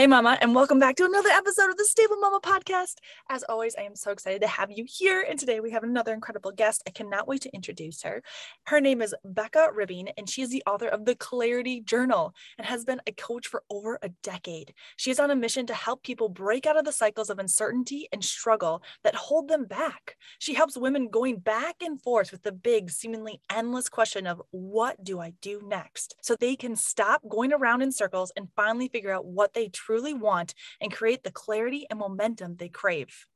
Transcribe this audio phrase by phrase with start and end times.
[0.00, 2.94] Hey, Mama, and welcome back to another episode of the Stable Mama podcast.
[3.28, 5.26] As always, I am so excited to have you here.
[5.28, 6.82] And today we have another incredible guest.
[6.86, 8.22] I cannot wait to introduce her.
[8.64, 12.66] Her name is Becca Ribbing, and she is the author of the Clarity Journal and
[12.66, 14.72] has been a coach for over a decade.
[14.96, 18.08] She is on a mission to help people break out of the cycles of uncertainty
[18.10, 20.16] and struggle that hold them back.
[20.38, 25.04] She helps women going back and forth with the big, seemingly endless question of what
[25.04, 26.14] do I do next?
[26.22, 29.89] So they can stop going around in circles and finally figure out what they truly
[29.90, 33.26] truly want and create the clarity and momentum they crave.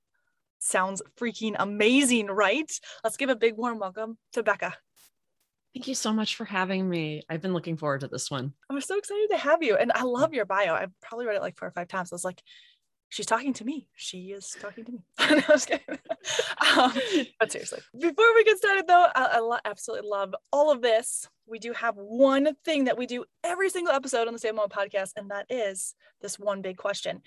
[0.61, 2.71] Sounds freaking amazing, right?
[3.03, 4.73] Let's give a big warm welcome to Becca.
[5.75, 7.23] Thank you so much for having me.
[7.29, 8.53] I've been looking forward to this one.
[8.71, 9.77] I'm so excited to have you.
[9.77, 10.75] And I love your bio.
[10.75, 12.13] I've probably read it like four or five times.
[12.13, 12.41] I was like,
[13.15, 13.87] she's talking to me.
[13.95, 14.99] She is talking to me.
[15.21, 15.99] no, I was kidding.
[16.77, 16.93] um,
[17.39, 21.29] but seriously, before we get started though, I, I lo- absolutely love all of this.
[21.47, 24.69] We do have one thing that we do every single episode on the Stable Mama
[24.69, 27.23] podcast, and that is this one big question.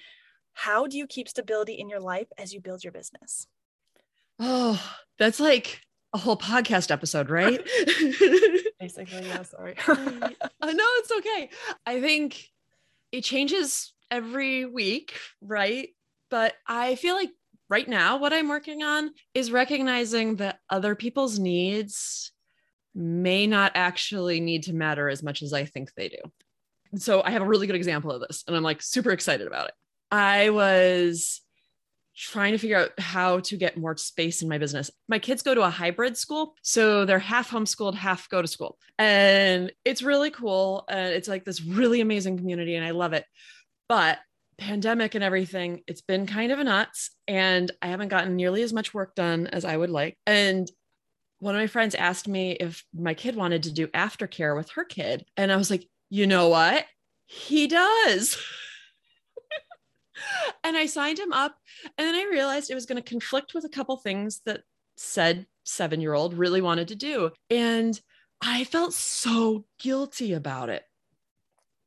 [0.53, 3.47] How do you keep stability in your life as you build your business?
[4.39, 4.81] Oh,
[5.17, 5.81] that's like
[6.13, 7.61] a whole podcast episode, right?
[8.79, 9.75] Basically, yeah, sorry.
[9.87, 11.49] uh, no, it's okay.
[11.85, 12.49] I think
[13.11, 15.89] it changes every week, right?
[16.29, 17.29] But I feel like
[17.69, 22.31] right now, what I'm working on is recognizing that other people's needs
[22.95, 26.17] may not actually need to matter as much as I think they do.
[26.95, 29.67] So I have a really good example of this, and I'm like super excited about
[29.67, 29.73] it.
[30.09, 31.41] I was
[32.15, 34.89] trying to figure out how to get more space in my business.
[35.07, 38.79] My kids go to a hybrid school, so they're half homeschooled, half go to school.
[38.97, 40.85] And it's really cool.
[40.89, 43.25] And it's like this really amazing community, and I love it
[43.87, 44.19] but
[44.57, 47.11] pandemic and everything, it's been kind of a nuts.
[47.27, 50.17] And I haven't gotten nearly as much work done as I would like.
[50.25, 50.69] And
[51.39, 54.83] one of my friends asked me if my kid wanted to do aftercare with her
[54.83, 55.25] kid.
[55.35, 56.85] And I was like, you know what?
[57.25, 58.37] He does.
[60.63, 61.55] and I signed him up.
[61.97, 64.61] And then I realized it was going to conflict with a couple things that
[64.95, 67.31] said seven year old really wanted to do.
[67.49, 67.99] And
[68.41, 70.83] I felt so guilty about it.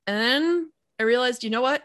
[0.06, 1.82] And then I realized, you know what?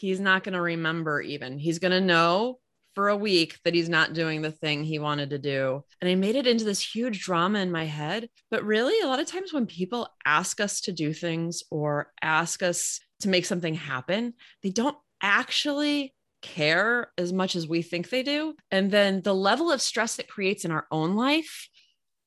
[0.00, 1.58] He's not going to remember even.
[1.58, 2.58] He's going to know
[2.94, 5.84] for a week that he's not doing the thing he wanted to do.
[6.00, 8.28] And I made it into this huge drama in my head.
[8.50, 12.62] But really, a lot of times when people ask us to do things or ask
[12.62, 18.22] us to make something happen, they don't actually care as much as we think they
[18.22, 18.54] do.
[18.70, 21.68] And then the level of stress it creates in our own life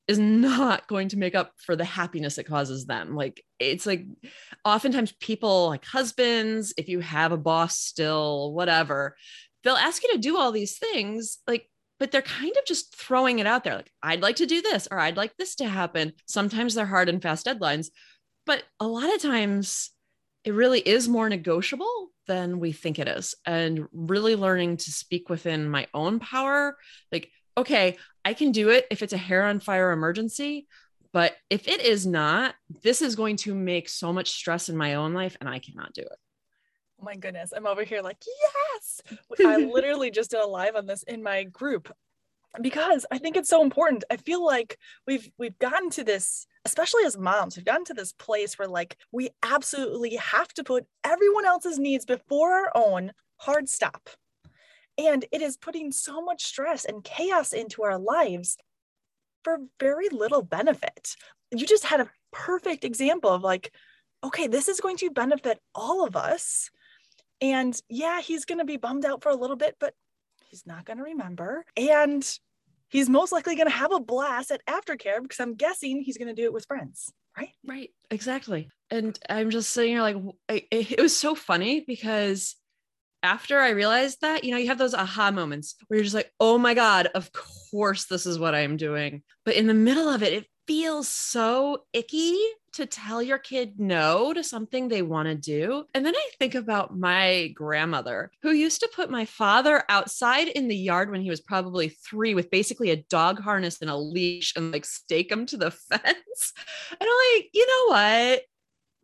[0.08, 3.14] is not going to make up for the happiness it causes them.
[3.14, 4.06] Like it's like
[4.64, 9.16] oftentimes people like husbands, if you have a boss still, whatever,
[9.62, 11.68] they'll ask you to do all these things like
[12.00, 14.88] but they're kind of just throwing it out there like I'd like to do this
[14.90, 16.12] or I'd like this to happen.
[16.26, 17.88] Sometimes they're hard and fast deadlines,
[18.46, 19.90] but a lot of times
[20.44, 25.28] it really is more negotiable than we think it is and really learning to speak
[25.28, 26.76] within my own power
[27.10, 30.66] like okay, I can do it if it's a hair on fire emergency.
[31.12, 34.94] But if it is not, this is going to make so much stress in my
[34.94, 36.18] own life and I cannot do it.
[37.00, 37.52] Oh my goodness.
[37.56, 39.00] I'm over here like, yes.
[39.44, 41.92] I literally just did a live on this in my group
[42.60, 44.04] because I think it's so important.
[44.10, 48.12] I feel like we've we've gotten to this, especially as moms, we've gotten to this
[48.12, 53.12] place where like we absolutely have to put everyone else's needs before our own.
[53.36, 54.10] Hard stop.
[54.98, 58.56] And it is putting so much stress and chaos into our lives
[59.44, 61.14] for very little benefit.
[61.50, 63.72] You just had a perfect example of like,
[64.24, 66.70] okay, this is going to benefit all of us.
[67.40, 69.94] And yeah, he's going to be bummed out for a little bit, but
[70.50, 71.64] he's not going to remember.
[71.76, 72.28] And
[72.88, 76.28] he's most likely going to have a blast at aftercare because I'm guessing he's going
[76.28, 77.12] to do it with friends.
[77.36, 77.50] Right.
[77.64, 77.90] Right.
[78.10, 78.68] Exactly.
[78.90, 80.16] And I'm just sitting here like,
[80.48, 82.56] it, was so funny because
[83.22, 86.32] after I realized that, you know, you have those aha moments where you're just like,
[86.40, 87.30] oh my God, of
[87.70, 89.22] course this is what I'm doing.
[89.44, 92.36] But in the middle of it, it feels so icky
[92.74, 95.84] to tell your kid no to something they want to do.
[95.94, 100.68] And then I think about my grandmother who used to put my father outside in
[100.68, 104.52] the yard when he was probably three with basically a dog harness and a leash
[104.54, 106.52] and like stake him to the fence.
[106.90, 108.42] And I'm like, you know what?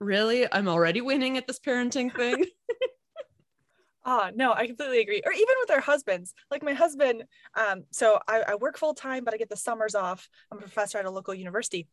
[0.00, 0.52] Really?
[0.52, 2.44] I'm already winning at this parenting thing.
[4.04, 5.22] Oh, no, I completely agree.
[5.24, 6.34] Or even with our husbands.
[6.50, 7.24] Like my husband,
[7.54, 10.28] um, so I, I work full time, but I get the summers off.
[10.50, 11.88] I'm a professor at a local university.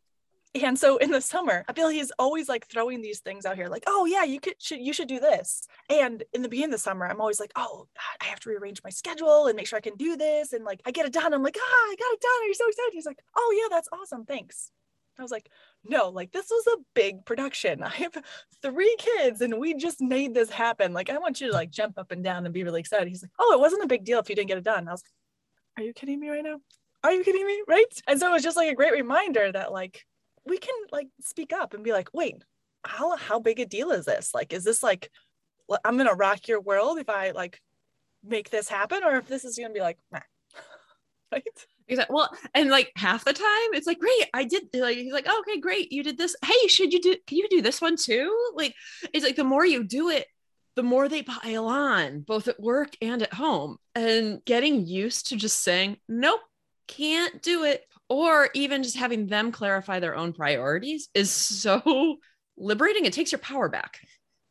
[0.53, 3.69] And so in the summer, I feel he's always like throwing these things out here,
[3.69, 5.65] like, oh yeah, you could should you should do this.
[5.89, 7.87] And in the beginning of the summer, I'm always like, oh,
[8.21, 10.51] I have to rearrange my schedule and make sure I can do this.
[10.51, 11.33] And like I get it done.
[11.33, 12.43] I'm like, ah, I got it done.
[12.43, 12.91] Are you so excited?
[12.91, 14.25] He's like, oh yeah, that's awesome.
[14.25, 14.71] Thanks.
[15.17, 15.49] I was like,
[15.83, 17.83] no, like this was a big production.
[17.83, 18.17] I have
[18.61, 20.93] three kids and we just made this happen.
[20.93, 23.07] Like, I want you to like jump up and down and be really excited.
[23.07, 24.87] He's like, oh, it wasn't a big deal if you didn't get it done.
[24.87, 26.57] I was like, are you kidding me right now?
[27.03, 27.63] Are you kidding me?
[27.67, 28.01] Right.
[28.07, 30.05] And so it was just like a great reminder that like
[30.45, 32.43] we can like speak up and be like, wait,
[32.83, 34.33] how how big a deal is this?
[34.33, 35.09] Like, is this like
[35.83, 37.59] I'm gonna rock your world if I like
[38.23, 40.19] make this happen, or if this is gonna be like, nah.
[41.31, 41.65] right?
[41.87, 42.13] Exactly.
[42.13, 44.63] Well, and like half the time, it's like, great, I did.
[44.73, 46.35] Like he's like, oh, okay, great, you did this.
[46.43, 47.15] Hey, should you do?
[47.27, 48.51] Can you do this one too?
[48.55, 48.73] Like,
[49.13, 50.27] it's like the more you do it,
[50.75, 53.77] the more they pile on, both at work and at home.
[53.95, 56.39] And getting used to just saying, nope,
[56.87, 62.17] can't do it, or even just having them clarify their own priorities is so
[62.57, 63.05] liberating.
[63.05, 63.99] It takes your power back.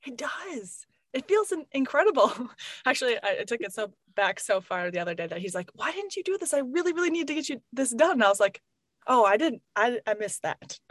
[0.06, 2.32] It does it feels incredible.
[2.86, 5.92] Actually, I, took it so back so far the other day that he's like, "Why
[5.92, 6.54] didn't you do this?
[6.54, 8.60] I really, really need to get you this done." And I was like,
[9.06, 9.62] "Oh, I didn't.
[9.76, 10.78] I I missed that."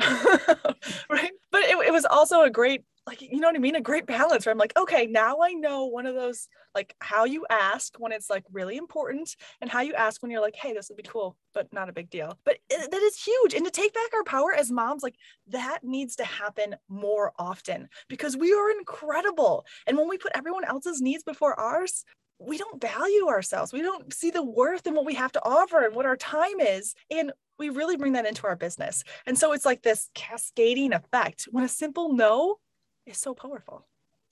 [1.09, 1.31] right?
[1.51, 3.75] But it, it was also a great like you know what I mean?
[3.75, 7.25] A great balance where I'm like, okay, now I know one of those like how
[7.25, 10.73] you ask when it's like really important and how you ask when you're like, hey,
[10.73, 12.37] this would be cool, but not a big deal.
[12.45, 13.53] But that is huge.
[13.53, 15.15] And to take back our power as moms, like
[15.47, 19.65] that needs to happen more often because we are incredible.
[19.87, 22.03] And when we put everyone else's needs before ours,
[22.39, 23.73] we don't value ourselves.
[23.73, 26.59] We don't see the worth in what we have to offer and what our time
[26.59, 26.95] is.
[27.11, 29.03] And we really bring that into our business.
[29.25, 31.47] And so it's like this cascading effect.
[31.51, 32.57] When a simple no
[33.05, 33.85] is so powerful.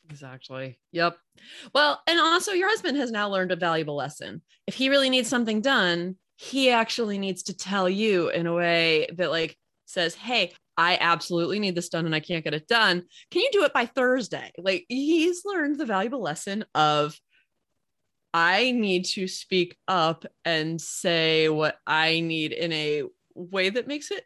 [0.09, 0.79] Exactly.
[0.93, 1.17] Yep.
[1.73, 4.41] Well, and also your husband has now learned a valuable lesson.
[4.65, 9.07] If he really needs something done, he actually needs to tell you in a way
[9.15, 13.03] that like says, "Hey, I absolutely need this done and I can't get it done.
[13.31, 17.19] Can you do it by Thursday?" Like he's learned the valuable lesson of
[18.33, 23.03] I need to speak up and say what I need in a
[23.33, 24.23] way that makes it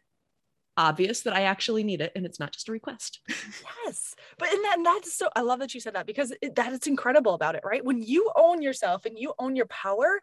[0.76, 3.20] obvious that I actually need it and it's not just a request.
[3.86, 4.14] yes.
[4.38, 6.72] But and, that, and that's so I love that you said that because it, that
[6.72, 7.84] is incredible about it, right?
[7.84, 10.20] When you own yourself and you own your power,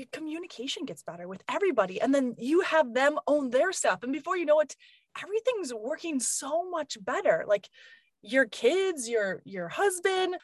[0.00, 4.12] your communication gets better with everybody and then you have them own their stuff and
[4.12, 4.74] before you know it
[5.22, 7.44] everything's working so much better.
[7.46, 7.68] Like
[8.22, 10.36] your kids, your your husband,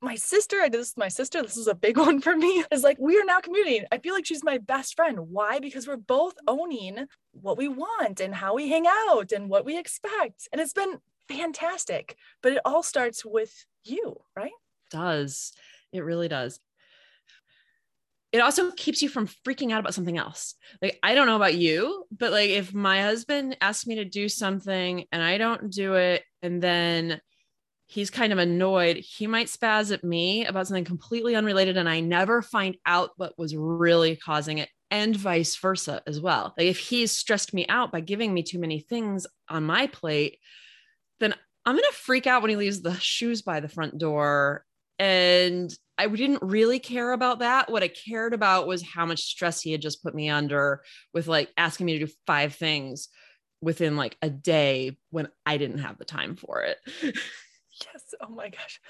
[0.00, 1.42] my sister, I did this with my sister.
[1.42, 2.64] This is a big one for me.
[2.70, 3.86] Is like we are now communicating.
[3.92, 5.18] I feel like she's my best friend.
[5.30, 5.58] Why?
[5.58, 9.78] Because we're both owning what we want and how we hang out and what we
[9.78, 10.48] expect.
[10.52, 12.16] And it's been fantastic.
[12.42, 14.46] But it all starts with you, right?
[14.46, 15.52] It does.
[15.92, 16.60] It really does.
[18.34, 20.56] It also keeps you from freaking out about something else.
[20.82, 24.28] Like, I don't know about you, but like if my husband asks me to do
[24.28, 27.20] something and I don't do it, and then
[27.86, 28.96] he's kind of annoyed.
[28.96, 33.38] He might spaz at me about something completely unrelated, and I never find out what
[33.38, 36.54] was really causing it, and vice versa as well.
[36.58, 40.38] Like if he's stressed me out by giving me too many things on my plate,
[41.20, 44.64] then I'm going to freak out when he leaves the shoes by the front door.
[44.98, 47.70] And I didn't really care about that.
[47.70, 50.82] What I cared about was how much stress he had just put me under
[51.12, 53.08] with like asking me to do five things
[53.60, 56.78] within like a day when I didn't have the time for it.
[57.02, 58.14] Yes.
[58.20, 58.80] Oh my gosh.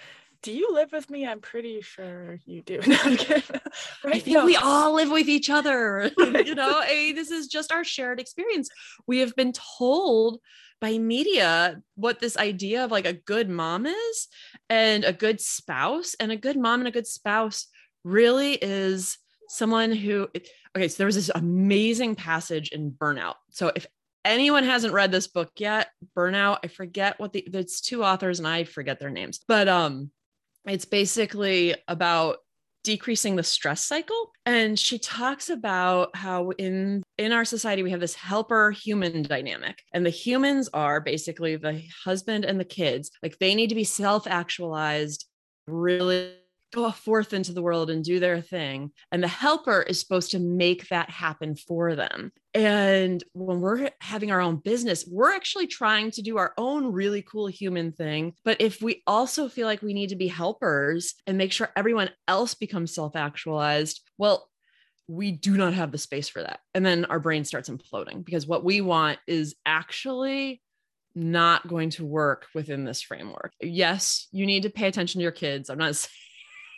[0.42, 1.26] Do you live with me?
[1.26, 2.80] I'm pretty sure you do.
[2.86, 4.16] No, right?
[4.16, 4.44] I think no.
[4.44, 6.10] we all live with each other.
[6.18, 8.68] you know, I this is just our shared experience.
[9.06, 10.40] We have been told
[10.84, 14.28] by media what this idea of like a good mom is
[14.68, 17.68] and a good spouse and a good mom and a good spouse
[18.04, 19.16] really is
[19.48, 20.28] someone who
[20.76, 23.86] okay so there was this amazing passage in burnout so if
[24.24, 28.48] anyone hasn't read this book yet, Burnout, I forget what the it's two authors and
[28.48, 29.40] I forget their names.
[29.46, 30.10] But um
[30.66, 32.38] it's basically about
[32.84, 34.30] decreasing the stress cycle.
[34.46, 39.82] And she talks about how in in our society we have this helper human dynamic.
[39.92, 43.10] And the humans are basically the husband and the kids.
[43.22, 45.26] Like they need to be self actualized
[45.66, 46.34] really
[46.74, 48.90] go forth into the world and do their thing.
[49.12, 52.32] And the helper is supposed to make that happen for them.
[52.52, 57.22] And when we're having our own business, we're actually trying to do our own really
[57.22, 58.34] cool human thing.
[58.44, 62.10] But if we also feel like we need to be helpers and make sure everyone
[62.28, 64.48] else becomes self actualized, well,
[65.06, 66.60] we do not have the space for that.
[66.74, 70.62] And then our brain starts imploding because what we want is actually
[71.14, 73.52] not going to work within this framework.
[73.60, 75.70] Yes, you need to pay attention to your kids.
[75.70, 76.10] I'm not saying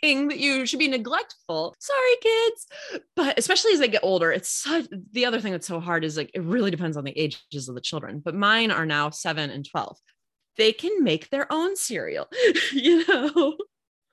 [0.01, 1.75] that you should be neglectful.
[1.79, 2.67] Sorry, kids.
[3.15, 6.17] But especially as they get older, it's such, the other thing that's so hard is
[6.17, 8.21] like it really depends on the ages of the children.
[8.23, 9.97] But mine are now seven and 12.
[10.57, 12.27] They can make their own cereal,
[12.71, 13.57] you know?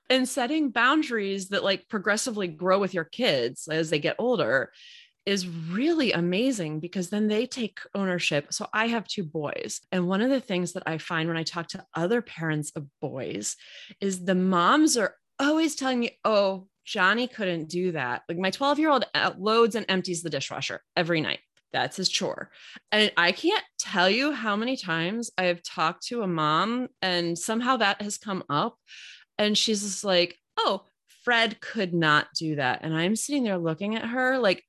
[0.09, 4.71] And setting boundaries that like progressively grow with your kids as they get older
[5.25, 8.53] is really amazing because then they take ownership.
[8.53, 9.81] So I have two boys.
[9.91, 12.85] And one of the things that I find when I talk to other parents of
[13.01, 13.55] boys
[13.99, 18.23] is the moms are always telling me, oh, Johnny couldn't do that.
[18.29, 21.39] Like my 12 year old uh, loads and empties the dishwasher every night.
[21.73, 22.51] That's his chore.
[22.91, 27.37] And I can't tell you how many times I have talked to a mom and
[27.37, 28.77] somehow that has come up.
[29.37, 30.83] And she's just like, oh,
[31.25, 32.79] Fred could not do that.
[32.83, 34.63] And I'm sitting there looking at her like,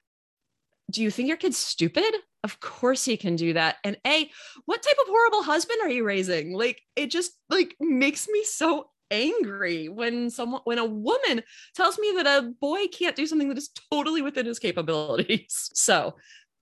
[0.91, 2.13] do you think your kid's stupid?
[2.43, 3.77] Of course he can do that.
[3.85, 4.31] And A,
[4.65, 6.55] what type of horrible husband are you raising?
[6.55, 11.43] Like it just like makes me so angry when someone when a woman
[11.75, 15.71] tells me that a boy can't do something that is totally within his capabilities.
[15.75, 16.17] So,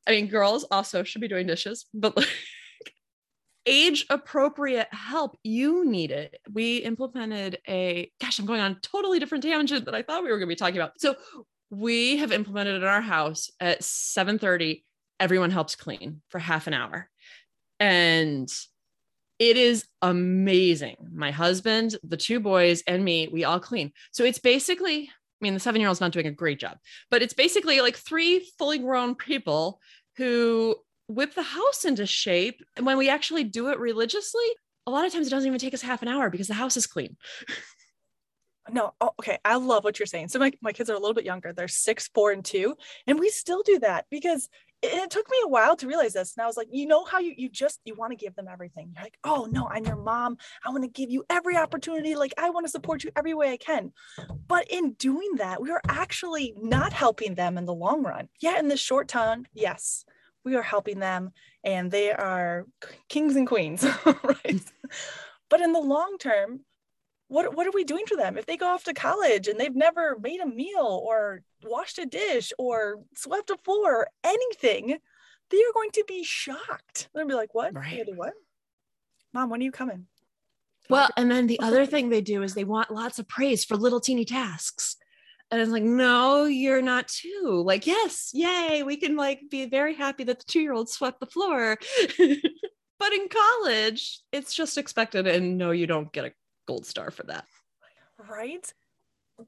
[0.06, 2.28] I mean, girls also should be doing dishes, but like
[3.66, 6.36] age appropriate help you need it.
[6.52, 10.38] We implemented a gosh i'm going on totally different tangent that i thought we were
[10.38, 11.00] going to be talking about.
[11.00, 11.16] So
[11.70, 14.84] we have implemented in our house at 7:30
[15.20, 17.08] everyone helps clean for half an hour.
[17.80, 18.48] And
[19.38, 20.97] it is amazing.
[21.12, 23.93] My husband the two boys and me we all clean.
[24.12, 25.11] So it's basically
[25.43, 26.79] i mean the 7 year old's not doing a great job
[27.11, 29.81] but it's basically like three fully grown people
[30.17, 30.76] who
[31.09, 32.62] whip the house into shape.
[32.76, 34.47] And when we actually do it religiously
[34.87, 36.76] a lot of times it doesn't even take us half an hour because the house
[36.76, 37.17] is clean.
[38.71, 39.38] No oh, okay.
[39.45, 40.29] I love what you're saying.
[40.29, 41.53] So my, my kids are a little bit younger.
[41.53, 42.76] They're six four and two
[43.07, 44.49] and we still do that because
[44.85, 47.05] it, it took me a while to realize this and i was like you know
[47.05, 48.93] how you you just you want to give them everything.
[48.95, 50.37] You're like oh no i'm your mom.
[50.64, 52.14] I want to give you every opportunity.
[52.14, 53.93] Like i want to support you every way i can.
[54.47, 58.29] But in doing that we are actually not helping them in the long run.
[58.41, 60.05] Yeah in the short term yes
[60.45, 61.33] we are helping them
[61.64, 62.67] and they are
[63.09, 64.45] kings and queens right?
[64.45, 64.71] Mm.
[65.50, 66.61] But in the long term
[67.28, 68.37] what what are we doing for them?
[68.37, 72.07] If they go off to college and they've never made a meal or washed a
[72.07, 74.99] dish or swept a floor or anything
[75.50, 77.09] they are going to be shocked.
[77.14, 77.75] They'll be like what?
[77.75, 78.02] Right.
[78.14, 78.33] what?
[79.33, 80.07] Mom when are you coming?
[80.90, 83.76] Well and then the other thing they do is they want lots of praise for
[83.76, 84.97] little teeny tasks.
[85.50, 87.62] And it's like no you're not too.
[87.64, 91.21] Like yes yay we can like be very happy that the two year old swept
[91.21, 91.78] the floor.
[92.97, 96.33] But in college it's just expected and no you don't get a
[96.66, 97.44] gold star for that.
[98.28, 98.73] Right.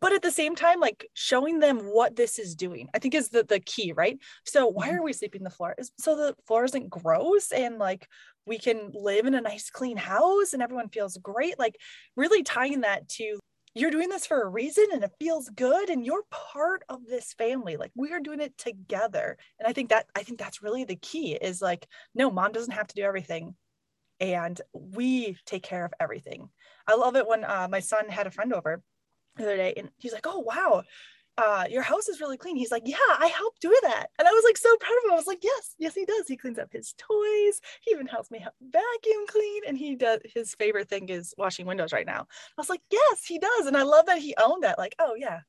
[0.00, 3.28] But at the same time, like showing them what this is doing, I think is
[3.28, 4.18] the, the key, right?
[4.44, 4.96] So why mm-hmm.
[4.96, 5.74] are we sweeping the floor?
[5.78, 8.08] Is so the floor isn't gross and like
[8.46, 11.58] we can live in a nice clean house and everyone feels great.
[11.58, 11.76] Like
[12.16, 13.38] really tying that to
[13.76, 17.34] you're doing this for a reason and it feels good and you're part of this
[17.34, 20.84] family like we are doing it together and i think that i think that's really
[20.84, 23.54] the key is like no mom doesn't have to do everything
[24.20, 26.48] and we take care of everything.
[26.86, 28.82] I love it when uh, my son had a friend over
[29.36, 30.82] the other day and he's like, oh, wow,
[31.38, 32.56] uh, your house is really clean.
[32.56, 34.06] He's like, yeah, I help do that.
[34.18, 35.12] And I was like, so proud of him.
[35.12, 36.26] I was like, yes, yes, he does.
[36.26, 37.60] He cleans up his toys.
[37.82, 39.62] He even helps me vacuum clean.
[39.68, 42.20] And he does, his favorite thing is washing windows right now.
[42.20, 43.66] I was like, yes, he does.
[43.66, 44.78] And I love that he owned that.
[44.78, 45.40] Like, oh, yeah.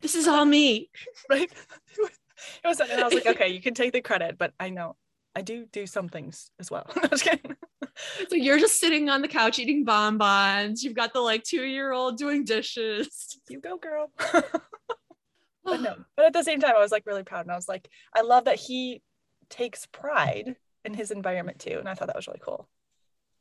[0.00, 0.90] This is all me.
[1.30, 1.50] right.
[1.98, 4.96] it was, and I was like, okay, you can take the credit, but I know
[5.36, 6.90] I do do some things as well.
[8.28, 10.82] so you're just sitting on the couch eating bonbons.
[10.82, 13.38] You've got the like two year old doing dishes.
[13.48, 14.10] You go, girl.
[14.18, 17.42] but no, but at the same time, I was like really proud.
[17.42, 19.02] And I was like, I love that he
[19.48, 21.76] takes pride in his environment too.
[21.78, 22.68] And I thought that was really cool.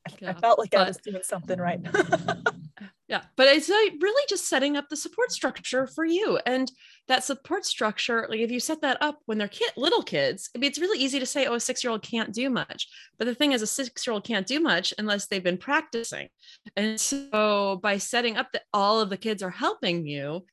[0.07, 1.79] I, yeah, I felt like but, I was doing something right.
[3.07, 6.39] yeah but it's like really just setting up the support structure for you.
[6.45, 6.71] And
[7.07, 10.59] that support structure like if you set that up when they're kid little kids I
[10.59, 12.87] mean, it's really easy to say oh a six year old can't do much.
[13.17, 16.29] But the thing is a six year old can't do much unless they've been practicing.
[16.75, 20.45] And so by setting up that all of the kids are helping you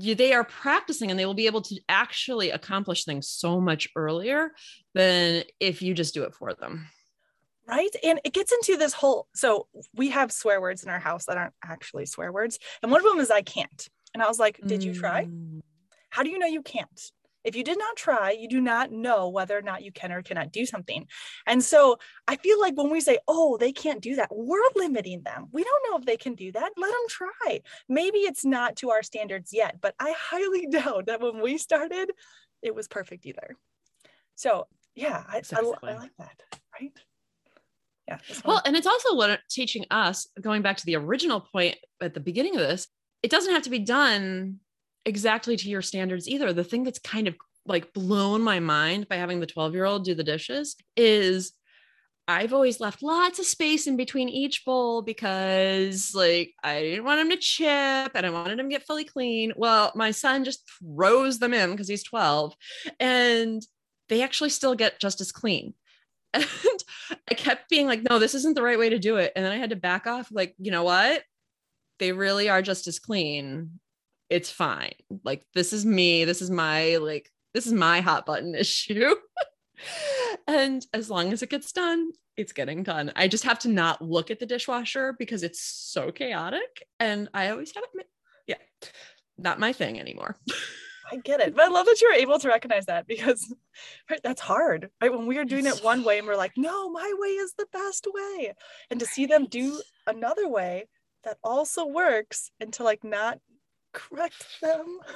[0.00, 3.88] you, they are practicing and they will be able to actually accomplish things so much
[3.94, 4.52] earlier
[4.94, 6.88] than if you just do it for them
[7.66, 11.26] right and it gets into this whole so we have swear words in our house
[11.26, 14.38] that aren't actually swear words and one of them is i can't And I was
[14.38, 15.24] like, Did you try?
[15.24, 15.60] Mm.
[16.10, 17.12] How do you know you can't?
[17.44, 20.22] If you did not try, you do not know whether or not you can or
[20.22, 21.08] cannot do something.
[21.44, 25.22] And so I feel like when we say, oh, they can't do that, we're limiting
[25.22, 25.48] them.
[25.50, 26.70] We don't know if they can do that.
[26.76, 27.62] Let them try.
[27.88, 32.12] Maybe it's not to our standards yet, but I highly doubt that when we started,
[32.62, 33.56] it was perfect either.
[34.36, 36.42] So yeah, I, I, I like that.
[36.80, 36.92] Right.
[38.08, 38.18] Yeah.
[38.44, 42.20] Well, and it's also what teaching us, going back to the original point at the
[42.20, 42.88] beginning of this,
[43.22, 44.58] it doesn't have to be done
[45.04, 46.52] exactly to your standards either.
[46.52, 50.04] The thing that's kind of like blown my mind by having the 12 year old
[50.04, 51.52] do the dishes is
[52.28, 57.20] I've always left lots of space in between each bowl because like I didn't want
[57.20, 59.52] him to chip and I wanted him to get fully clean.
[59.56, 62.54] Well, my son just throws them in because he's 12
[63.00, 63.62] and
[64.08, 65.74] they actually still get just as clean.
[67.10, 69.32] And I kept being like, no, this isn't the right way to do it.
[69.36, 71.22] And then I had to back off, like, you know what?
[71.98, 73.80] They really are just as clean.
[74.30, 74.94] It's fine.
[75.24, 76.24] Like, this is me.
[76.24, 79.14] This is my, like, this is my hot button issue.
[80.46, 83.12] and as long as it gets done, it's getting done.
[83.14, 86.86] I just have to not look at the dishwasher because it's so chaotic.
[86.98, 88.06] And I always have it.
[88.46, 88.88] Yeah,
[89.38, 90.36] not my thing anymore.
[91.12, 91.54] I get it.
[91.54, 93.54] But I love that you're able to recognize that because
[94.10, 94.90] right, that's hard.
[95.00, 95.12] Right.
[95.12, 97.66] When we are doing it one way and we're like, no, my way is the
[97.72, 98.54] best way.
[98.90, 100.88] And to see them do another way
[101.24, 103.38] that also works and to like not
[103.92, 104.98] correct them.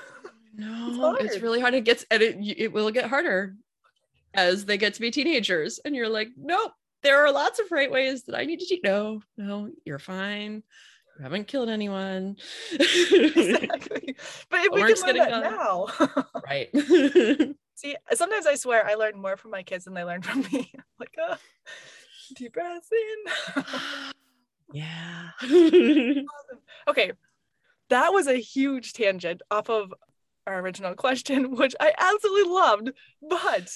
[0.59, 1.43] No, it's, hard.
[1.43, 1.75] really hard.
[1.75, 3.55] It gets and it it will get harder
[4.33, 5.79] as they get to be teenagers.
[5.85, 6.73] And you're like, nope,
[7.03, 8.81] there are lots of right ways that I need to teach.
[8.83, 10.62] No, no, you're fine.
[11.23, 12.37] Haven't killed anyone.
[12.73, 14.16] exactly.
[14.50, 15.42] But if we can learn that done.
[15.42, 15.87] now.
[16.46, 16.68] right.
[17.75, 20.73] See, sometimes I swear I learn more from my kids than they learn from me.
[20.99, 21.37] like, uh,
[22.35, 22.90] deep breaths
[23.62, 23.64] in.
[24.73, 25.30] yeah.
[26.88, 27.12] okay,
[27.90, 29.92] that was a huge tangent off of
[30.46, 32.90] our original question, which I absolutely loved.
[33.28, 33.68] But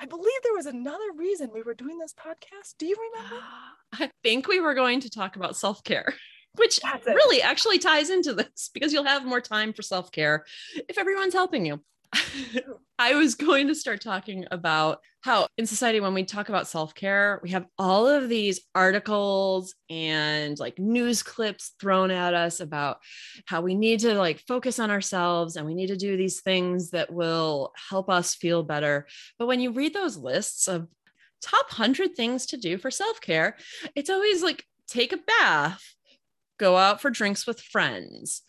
[0.00, 2.76] I believe there was another reason we were doing this podcast.
[2.78, 3.44] Do you remember?
[3.92, 6.14] I think we were going to talk about self care,
[6.56, 7.14] which That's it.
[7.14, 10.44] really actually ties into this because you'll have more time for self care
[10.88, 11.80] if everyone's helping you.
[12.98, 16.94] I was going to start talking about how in society, when we talk about self
[16.94, 22.98] care, we have all of these articles and like news clips thrown at us about
[23.46, 26.90] how we need to like focus on ourselves and we need to do these things
[26.90, 29.06] that will help us feel better.
[29.38, 30.88] But when you read those lists of
[31.42, 33.56] top 100 things to do for self care,
[33.94, 35.84] it's always like take a bath,
[36.58, 38.42] go out for drinks with friends,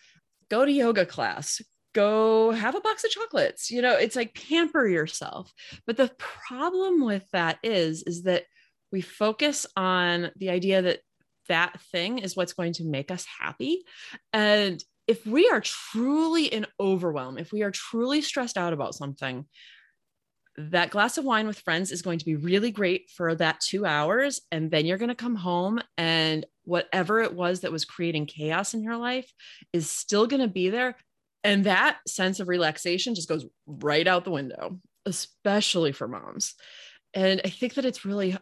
[0.50, 1.62] go to yoga class,
[1.94, 3.72] go have a box of chocolates.
[3.72, 5.52] You know, it's like pamper yourself.
[5.86, 8.44] But the problem with that is is that
[8.92, 11.00] we focus on the idea that
[11.48, 13.84] that thing is what's going to make us happy
[14.34, 19.44] and if we are truly in overwhelm, if we are truly stressed out about something,
[20.56, 23.88] that glass of wine with friends is going to be really great for that two
[23.88, 24.40] hours.
[24.52, 28.74] And then you're going to come home and whatever it was that was creating chaos
[28.74, 29.30] in your life
[29.74, 30.96] is still going to be there.
[31.44, 36.54] And that sense of relaxation just goes right out the window, especially for moms.
[37.14, 38.38] And I think that it's really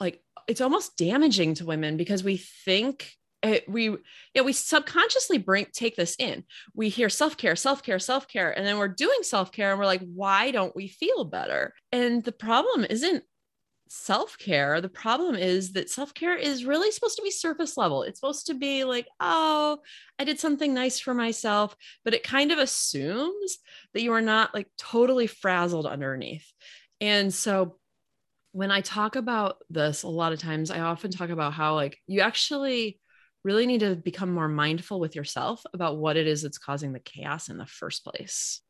[0.00, 3.96] like, it's almost damaging to women because we think it, we
[4.34, 8.86] yeah we subconsciously bring take this in we hear self-care self-care self-care and then we're
[8.86, 13.24] doing self-care and we're like why don't we feel better and the problem isn't
[13.92, 18.46] self-care the problem is that self-care is really supposed to be surface level it's supposed
[18.46, 19.78] to be like oh
[20.18, 21.74] i did something nice for myself
[22.04, 23.58] but it kind of assumes
[23.92, 26.52] that you are not like totally frazzled underneath
[27.00, 27.78] and so
[28.52, 31.98] when i talk about this a lot of times i often talk about how like
[32.06, 33.00] you actually
[33.44, 37.00] really need to become more mindful with yourself about what it is that's causing the
[37.00, 38.60] chaos in the first place.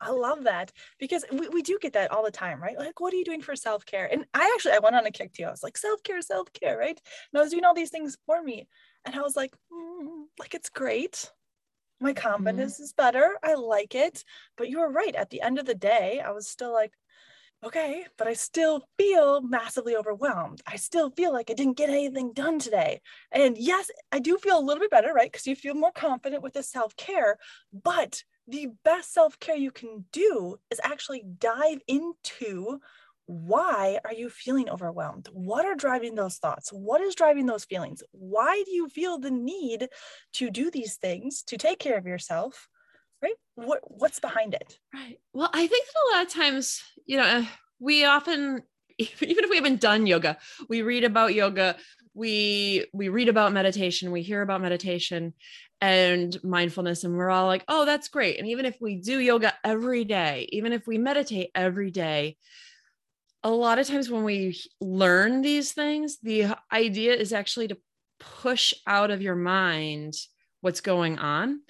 [0.00, 2.78] I love that because we, we do get that all the time, right?
[2.78, 4.08] Like, what are you doing for self care?
[4.10, 5.44] And I actually I went on a kick too.
[5.44, 7.00] I was like, self care, self care, right?
[7.32, 8.68] And I was doing all these things for me,
[9.04, 11.30] and I was like, mm, like it's great.
[12.00, 13.36] My confidence is better.
[13.42, 14.24] I like it.
[14.56, 15.16] But you were right.
[15.16, 16.92] At the end of the day, I was still like,
[17.64, 20.62] okay, but I still feel massively overwhelmed.
[20.66, 23.00] I still feel like I didn't get anything done today.
[23.32, 25.30] And yes, I do feel a little bit better, right?
[25.30, 27.38] Because you feel more confident with the self care.
[27.72, 32.80] But the best self care you can do is actually dive into
[33.26, 35.28] why are you feeling overwhelmed?
[35.32, 36.70] What are driving those thoughts?
[36.72, 38.02] What is driving those feelings?
[38.12, 39.88] Why do you feel the need
[40.34, 42.68] to do these things to take care of yourself?
[43.22, 43.34] Right?
[43.54, 44.78] What what's behind it?
[44.94, 45.18] Right.
[45.34, 47.46] Well, I think that a lot of times, you know,
[47.78, 48.62] we often
[48.98, 51.76] even if we haven't done yoga, we read about yoga,
[52.18, 55.34] we we read about meditation, we hear about meditation,
[55.80, 58.38] and mindfulness and we're all like oh that's great.
[58.38, 62.36] And even if we do yoga every day even if we meditate every day
[63.44, 67.78] a lot of times when we learn these things the idea is actually to
[68.18, 70.14] push out of your mind
[70.60, 71.60] what's going on.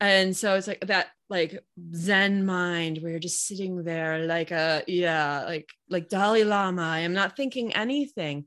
[0.00, 1.62] And so it's like that like
[1.94, 7.00] zen mind where you're just sitting there like a yeah like like dalai lama i
[7.00, 8.44] am not thinking anything.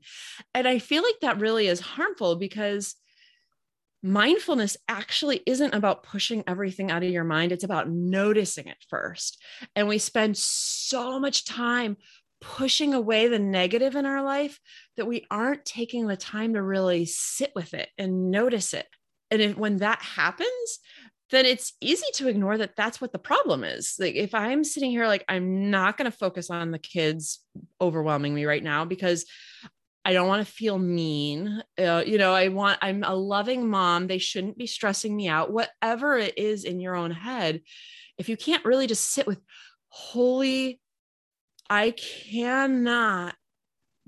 [0.54, 2.96] And i feel like that really is harmful because
[4.02, 7.52] mindfulness actually isn't about pushing everything out of your mind.
[7.52, 9.40] It's about noticing it first.
[9.76, 11.96] And we spend so much time
[12.40, 14.58] pushing away the negative in our life
[14.96, 18.86] that we aren't taking the time to really sit with it and notice it.
[19.30, 20.80] And if, when that happens
[21.32, 23.96] then it's easy to ignore that that's what the problem is.
[23.98, 27.40] Like if I'm sitting here like I'm not going to focus on the kids
[27.80, 29.26] overwhelming me right now because
[30.04, 31.62] I don't want to feel mean.
[31.78, 34.06] Uh, you know, I want I'm a loving mom.
[34.06, 35.52] They shouldn't be stressing me out.
[35.52, 37.62] Whatever it is in your own head,
[38.18, 39.40] if you can't really just sit with
[39.88, 40.80] holy
[41.72, 43.34] I cannot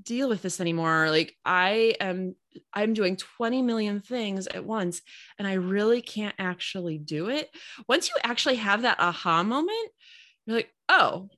[0.03, 1.09] deal with this anymore.
[1.09, 2.35] Like I am
[2.73, 5.03] I'm doing 20 million things at once
[5.39, 7.51] and I really can't actually do it.
[7.89, 9.91] Once you actually have that aha moment,
[10.47, 11.29] you're like, oh,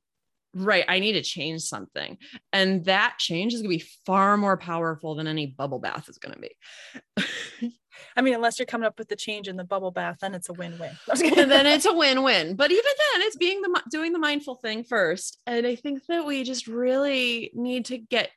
[0.54, 2.18] right, I need to change something.
[2.52, 6.18] And that change is going to be far more powerful than any bubble bath is
[6.18, 7.72] going to be.
[8.16, 10.48] I mean, unless you're coming up with the change in the bubble bath, then it's
[10.48, 10.96] a win-win.
[11.10, 12.56] and then it's a win-win.
[12.56, 15.38] But even then, it's being the doing the mindful thing first.
[15.46, 18.30] And I think that we just really need to get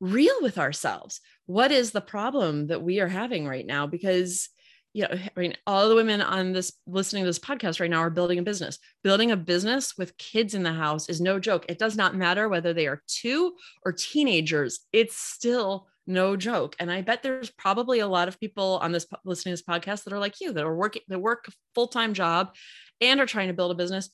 [0.00, 1.20] real with ourselves.
[1.46, 3.86] What is the problem that we are having right now?
[3.86, 4.48] Because
[4.92, 8.00] you know, I mean, all the women on this listening to this podcast right now
[8.00, 8.78] are building a business.
[9.04, 11.64] Building a business with kids in the house is no joke.
[11.68, 14.80] It does not matter whether they are two or teenagers.
[14.92, 16.74] It's still no joke.
[16.80, 20.04] And I bet there's probably a lot of people on this listening to this podcast
[20.04, 22.54] that are like you that are working, that work a full time job
[23.00, 24.10] and are trying to build a business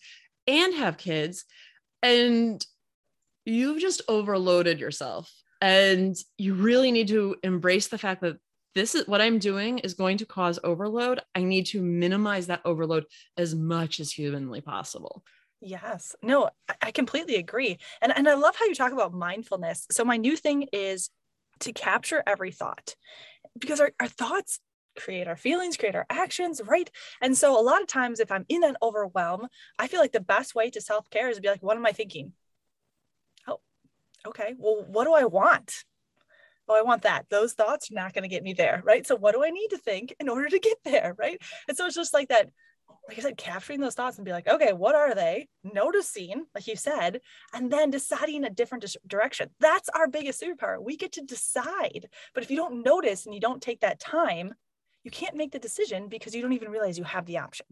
[0.47, 1.45] and have kids.
[2.03, 2.65] And
[3.47, 8.37] you've just overloaded yourself and you really need to embrace the fact that
[8.75, 11.21] this is what I'm doing is going to cause overload.
[11.35, 13.07] I need to minimize that overload
[13.39, 15.25] as much as humanly possible.
[15.63, 16.15] Yes.
[16.23, 16.51] No,
[16.83, 17.79] I completely agree.
[18.03, 19.87] And and I love how you talk about mindfulness.
[19.91, 21.09] So my new thing is
[21.61, 22.95] to capture every thought
[23.59, 24.61] because our, our thoughts
[24.99, 26.91] create our feelings, create our actions, right?
[27.23, 30.21] And so a lot of times if I'm in an overwhelm, I feel like the
[30.21, 32.33] best way to self-care is to be like, what am I thinking?
[34.27, 35.85] Okay, well, what do I want?
[36.69, 37.27] Oh, I want that.
[37.31, 39.07] Those thoughts are not going to get me there, right?
[39.07, 41.41] So, what do I need to think in order to get there, right?
[41.69, 42.51] And so it's just like that,
[43.09, 45.49] like I said, capturing those thoughts and be like, okay, what are they?
[45.63, 47.21] Noticing, like you said,
[47.53, 49.51] and then deciding a different direction.
[49.61, 50.83] That's our biggest superpower.
[50.83, 52.09] We get to decide.
[52.35, 54.55] But if you don't notice and you don't take that time,
[55.05, 57.67] you can't make the decision because you don't even realize you have the option.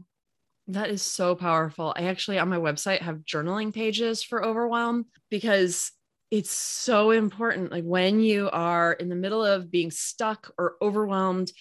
[0.69, 1.93] That is so powerful.
[1.97, 5.93] I actually on my website have journaling pages for overwhelm because
[6.35, 11.53] it's so important like when you are in the middle of being stuck or overwhelmed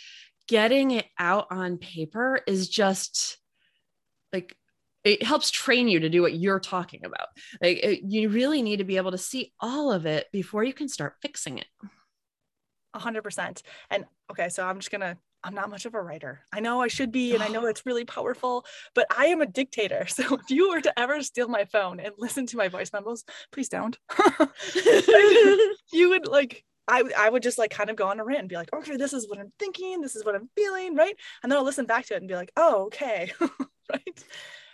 [0.47, 3.37] getting it out on paper is just
[4.33, 4.57] like
[5.03, 7.27] it helps train you to do what you're talking about.
[7.61, 10.73] Like it, you really need to be able to see all of it before you
[10.73, 11.67] can start fixing it.
[12.95, 16.41] 100% and okay so i'm just gonna I'm not much of a writer.
[16.53, 19.45] I know I should be, and I know it's really powerful, but I am a
[19.45, 20.07] dictator.
[20.13, 23.23] So if you were to ever steal my phone and listen to my voice memos,
[23.51, 23.97] please don't.
[25.91, 28.49] you would like, I, I would just like kind of go on a rant and
[28.49, 30.01] be like, okay, this is what I'm thinking.
[30.01, 30.95] This is what I'm feeling.
[30.95, 31.15] Right.
[31.41, 33.31] And then I'll listen back to it and be like, oh, okay.
[33.91, 34.23] right.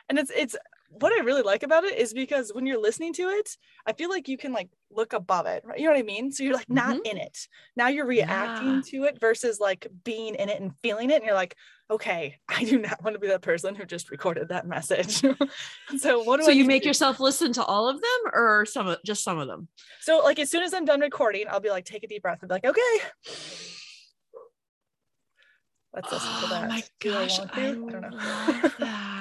[0.10, 0.58] And it's, it's,
[0.90, 4.10] what I really like about it is because when you're listening to it, I feel
[4.10, 5.78] like you can like look above it, right?
[5.78, 6.32] You know what I mean?
[6.32, 7.06] So you're like not mm-hmm.
[7.06, 7.48] in it.
[7.76, 8.82] Now you're reacting yeah.
[8.86, 11.18] to it versus like being in it and feeling it.
[11.18, 11.56] And you're like,
[11.92, 15.22] okay, I do not want to be that person who just recorded that message.
[15.98, 18.88] so what do so I you make yourself listen to all of them or some
[18.88, 19.68] of just some of them?
[20.02, 22.40] So like as soon as I'm done recording, I'll be like, take a deep breath
[22.42, 22.80] and be like, okay.
[25.94, 26.64] Let's listen oh to that.
[26.66, 28.02] Oh my gosh, I, I, I, don't
[28.80, 29.16] know.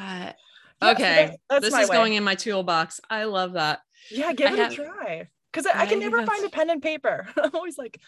[0.83, 1.97] okay, that's, that's this is way.
[1.97, 3.01] going in my toolbox.
[3.11, 3.81] I love that.
[4.11, 5.29] Yeah, give I it have, a try.
[5.53, 7.27] Because I, I, can never find a pen and paper.
[7.43, 7.99] I'm always like,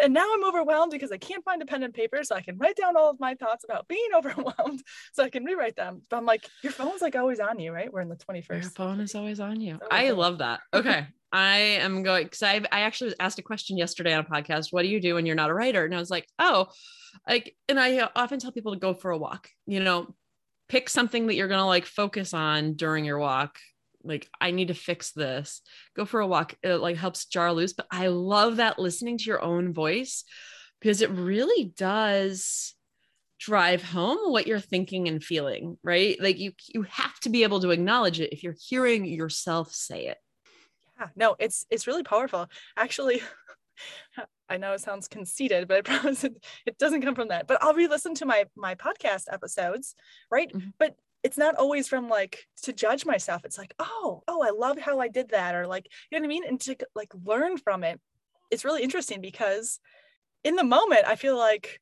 [0.00, 2.58] and now I'm overwhelmed because I can't find a pen and paper, so I can
[2.58, 6.02] write down all of my thoughts about being overwhelmed, so I can rewrite them.
[6.08, 7.92] But I'm like, your phone's like always on you, right?
[7.92, 8.62] We're in the 21st.
[8.62, 9.78] Your phone is always on you.
[9.90, 10.60] I love that.
[10.72, 11.06] Okay.
[11.32, 14.68] I am going because I I actually was asked a question yesterday on a podcast.
[14.70, 15.84] What do you do when you're not a writer?
[15.84, 16.68] And I was like, oh,
[17.28, 19.48] like, and I uh, often tell people to go for a walk.
[19.66, 20.14] You know,
[20.68, 23.58] pick something that you're going to like focus on during your walk
[24.02, 25.62] like i need to fix this
[25.96, 29.24] go for a walk it like helps jar loose but i love that listening to
[29.24, 30.24] your own voice
[30.80, 32.74] because it really does
[33.44, 36.16] drive home what you're thinking and feeling, right?
[36.20, 40.06] Like you you have to be able to acknowledge it if you're hearing yourself say
[40.06, 40.18] it.
[40.98, 42.48] Yeah, no, it's it's really powerful.
[42.76, 43.20] Actually,
[44.48, 46.34] I know it sounds conceited, but I promise it,
[46.66, 47.46] it doesn't come from that.
[47.46, 49.94] But I'll re-listen to my my podcast episodes,
[50.30, 50.52] right?
[50.52, 50.70] Mm-hmm.
[50.78, 53.44] But it's not always from like to judge myself.
[53.44, 56.26] It's like, oh, oh, I love how I did that, or like, you know what
[56.26, 56.44] I mean?
[56.46, 58.00] And to like learn from it.
[58.50, 59.80] It's really interesting because
[60.44, 61.80] in the moment, I feel like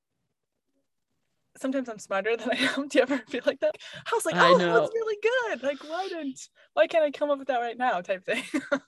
[1.59, 2.89] sometimes I'm smarter than I am.
[2.89, 3.77] Do you ever feel like that?
[4.07, 5.63] I was like, oh, that's really good.
[5.63, 6.41] Like, why didn't
[6.75, 8.01] why can't I come up with that right now?
[8.01, 8.45] Type thing.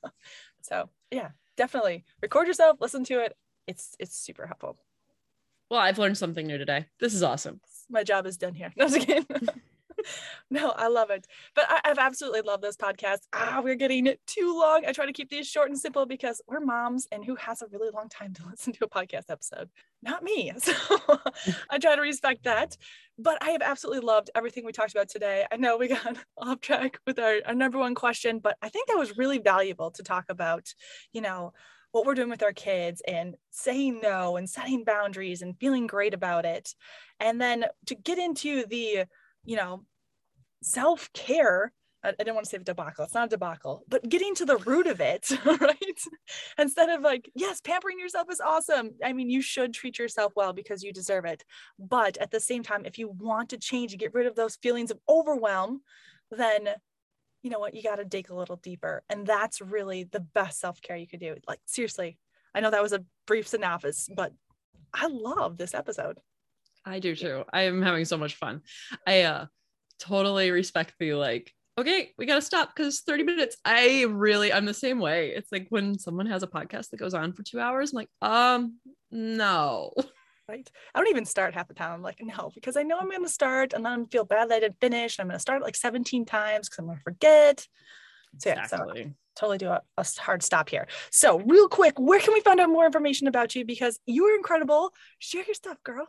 [0.62, 3.36] so yeah, definitely record yourself, listen to it.
[3.66, 4.76] It's it's super helpful.
[5.70, 6.86] Well, I've learned something new today.
[7.00, 7.60] This is awesome.
[7.88, 8.72] My job is done here.
[8.76, 9.26] No, kidding.
[10.50, 11.26] no, I love it.
[11.54, 13.20] But I, have absolutely loved this podcast.
[13.32, 14.84] Ah, we're getting it too long.
[14.86, 17.66] I try to keep these short and simple because we're moms, and who has a
[17.68, 19.68] really long time to listen to a podcast episode?
[20.02, 20.52] Not me.
[20.64, 20.74] So
[21.70, 22.76] I try to respect that.
[23.18, 25.46] But I have absolutely loved everything we talked about today.
[25.52, 28.88] I know we got off track with our, our number one question, but I think
[28.88, 30.74] that was really valuable to talk about,
[31.12, 31.52] you know,
[31.94, 36.12] what we're doing with our kids and saying no and setting boundaries and feeling great
[36.12, 36.74] about it.
[37.20, 39.04] And then to get into the,
[39.44, 39.84] you know,
[40.64, 41.72] self care.
[42.02, 43.04] I, I didn't want to say debacle.
[43.04, 46.00] It's not a debacle, but getting to the root of it, right?
[46.58, 48.90] Instead of like, yes, pampering yourself is awesome.
[49.02, 51.44] I mean, you should treat yourself well because you deserve it.
[51.78, 54.56] But at the same time, if you want to change and get rid of those
[54.56, 55.82] feelings of overwhelm,
[56.30, 56.68] then
[57.42, 59.02] you know what, you got to dig a little deeper.
[59.10, 61.36] And that's really the best self care you could do.
[61.46, 62.18] Like, seriously,
[62.54, 64.32] I know that was a brief synopsis, but
[64.92, 66.18] I love this episode.
[66.86, 67.44] I do too.
[67.52, 68.62] I am having so much fun.
[69.06, 69.46] I uh
[69.98, 73.56] totally respect the like okay we gotta stop because 30 minutes.
[73.64, 75.30] I really i'm the same way.
[75.30, 78.10] It's like when someone has a podcast that goes on for two hours i'm like
[78.22, 78.78] um
[79.10, 79.92] no.
[80.46, 80.70] Right.
[80.94, 81.92] I don't even start half the time.
[81.92, 84.56] I'm like no because i know i'm gonna start and then I feel bad that
[84.56, 85.18] i didn't finish.
[85.18, 87.66] And i'm gonna start like 17 times because i'm gonna forget.
[88.40, 89.04] So yeah exactly.
[89.04, 90.86] so totally do a, a hard stop here.
[91.10, 93.64] So real quick where can we find out more information about you?
[93.64, 94.92] Because you are incredible.
[95.18, 96.08] Share your stuff girl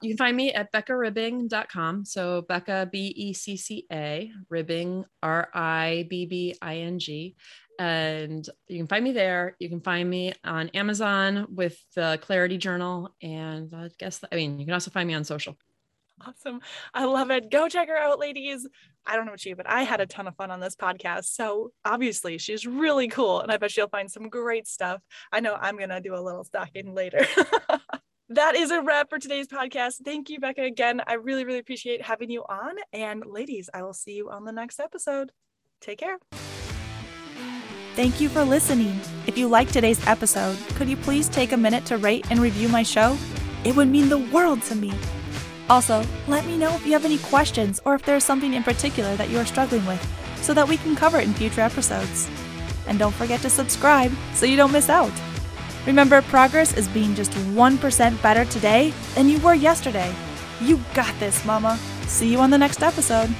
[0.00, 2.04] you can find me at beccaribbing.com.
[2.04, 7.36] So Becca, B E C C A, Ribbing, R I B B I N G.
[7.78, 9.56] And you can find me there.
[9.58, 13.14] You can find me on Amazon with the Clarity Journal.
[13.22, 15.56] And I guess, I mean, you can also find me on social.
[16.24, 16.60] Awesome.
[16.92, 17.50] I love it.
[17.50, 18.66] Go check her out, ladies.
[19.06, 21.24] I don't know about you, but I had a ton of fun on this podcast.
[21.24, 23.40] So obviously, she's really cool.
[23.40, 25.02] And I bet she'll find some great stuff.
[25.32, 27.26] I know I'm going to do a little stalking later.
[28.28, 30.04] that is a wrap for today's podcast.
[30.04, 31.02] Thank you, Becca, again.
[31.06, 32.76] I really, really appreciate having you on.
[32.92, 35.32] And ladies, I will see you on the next episode.
[35.80, 36.18] Take care.
[37.94, 38.98] Thank you for listening.
[39.26, 42.68] If you liked today's episode, could you please take a minute to rate and review
[42.68, 43.16] my show?
[43.64, 44.92] It would mean the world to me.
[45.70, 49.14] Also, let me know if you have any questions or if there's something in particular
[49.16, 50.04] that you are struggling with
[50.42, 52.28] so that we can cover it in future episodes.
[52.86, 55.12] And don't forget to subscribe so you don't miss out.
[55.86, 60.14] Remember, progress is being just 1% better today than you were yesterday.
[60.60, 61.78] You got this, Mama.
[62.06, 63.34] See you on the next episode.